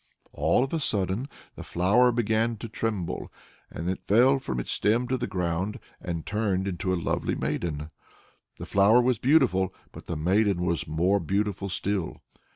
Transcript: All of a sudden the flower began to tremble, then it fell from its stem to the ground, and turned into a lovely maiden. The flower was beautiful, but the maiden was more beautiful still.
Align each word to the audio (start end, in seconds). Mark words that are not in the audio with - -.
All 0.33 0.63
of 0.63 0.73
a 0.73 0.79
sudden 0.79 1.29
the 1.55 1.61
flower 1.61 2.11
began 2.11 2.57
to 2.57 2.67
tremble, 2.67 3.31
then 3.69 3.87
it 3.87 4.01
fell 4.07 4.39
from 4.39 4.59
its 4.59 4.71
stem 4.71 5.07
to 5.09 5.15
the 5.15 5.27
ground, 5.27 5.79
and 6.01 6.25
turned 6.25 6.67
into 6.67 6.91
a 6.91 6.97
lovely 6.99 7.35
maiden. 7.35 7.91
The 8.57 8.65
flower 8.65 8.99
was 8.99 9.19
beautiful, 9.19 9.75
but 9.91 10.07
the 10.07 10.17
maiden 10.17 10.61
was 10.63 10.87
more 10.87 11.19
beautiful 11.19 11.69
still. 11.69 12.19